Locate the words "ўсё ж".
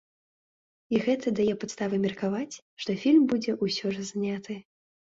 3.65-4.09